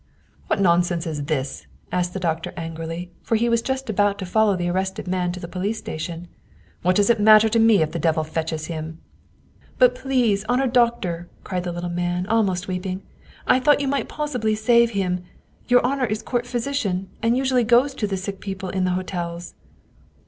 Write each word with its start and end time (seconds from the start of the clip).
"What 0.47 0.59
nonsense 0.59 1.05
is 1.05 1.25
this?" 1.25 1.67
asked 1.91 2.15
the 2.15 2.19
doctor 2.19 2.55
angrily, 2.57 3.11
for 3.21 3.35
he 3.35 3.47
was 3.49 3.61
just 3.61 3.87
about 3.87 4.17
to 4.17 4.25
follow 4.25 4.55
the 4.55 4.67
arrested 4.67 5.07
man 5.07 5.31
to 5.33 5.39
the 5.39 5.47
police 5.47 5.77
station." 5.77 6.27
What 6.81 6.95
does 6.95 7.11
it 7.11 7.19
matter 7.19 7.47
to 7.49 7.59
me 7.59 7.83
if 7.83 7.91
the 7.91 7.99
devil 7.99 8.23
fetches 8.23 8.65
him?"" 8.65 8.97
But 9.77 9.93
please, 9.93 10.43
honored 10.49 10.73
doctor," 10.73 11.29
cried 11.43 11.65
the 11.65 11.71
little 11.71 11.87
man, 11.91 12.25
almost 12.25 12.67
weeping," 12.67 13.03
I 13.47 13.59
thought 13.59 13.79
you 13.79 13.87
might 13.87 14.09
possibly 14.09 14.55
save 14.55 14.89
him. 14.89 15.21
Your 15.67 15.85
honor 15.85 16.05
is 16.05 16.23
court 16.23 16.47
physician, 16.47 17.07
and 17.21 17.37
usually 17.37 17.63
goes 17.63 17.93
to 17.93 18.07
the 18.07 18.17
sick 18.17 18.39
people 18.39 18.69
in 18.69 18.85
the 18.85 18.91
hotels." 18.97 19.53